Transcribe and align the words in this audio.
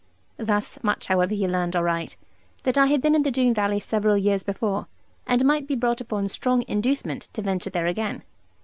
Thus 0.39 0.79
much 0.83 1.09
however, 1.09 1.35
he 1.35 1.47
learned 1.47 1.75
aright, 1.75 2.17
that 2.63 2.75
I 2.75 2.87
had 2.87 3.03
been 3.03 3.13
in 3.13 3.21
the 3.21 3.29
Doone 3.29 3.53
valley 3.53 3.79
several 3.79 4.17
years 4.17 4.41
before, 4.41 4.87
and 5.27 5.45
might 5.45 5.67
be 5.67 5.75
brought 5.75 6.01
upon 6.01 6.27
strong 6.29 6.63
inducement 6.67 7.29
to 7.33 7.41
venture 7.43 7.69
there 7.69 7.85
again. 7.85 8.23